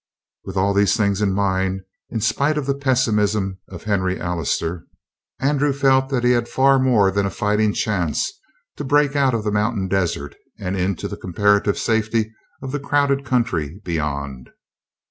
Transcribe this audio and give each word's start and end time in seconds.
With 0.45 0.57
all 0.57 0.73
these 0.73 0.97
things 0.97 1.21
in 1.21 1.31
mind, 1.31 1.81
in 2.09 2.21
spite 2.21 2.57
of 2.57 2.65
the 2.65 2.73
pessimism 2.73 3.59
of 3.69 3.83
Henry 3.83 4.19
Allister, 4.19 4.87
Andrew 5.39 5.71
felt 5.73 6.09
that 6.09 6.23
he 6.23 6.31
had 6.31 6.49
far 6.49 6.79
more 6.79 7.11
than 7.11 7.27
a 7.27 7.29
fighting 7.29 7.71
chance 7.71 8.31
to 8.77 8.83
break 8.83 9.15
out 9.15 9.35
of 9.35 9.43
the 9.43 9.51
mountain 9.51 9.87
desert 9.87 10.33
and 10.59 10.75
into 10.75 11.07
the 11.07 11.17
comparative 11.17 11.77
safety 11.77 12.31
of 12.63 12.71
the 12.71 12.79
crowded 12.79 13.23
country 13.23 13.79
beyond. 13.85 14.49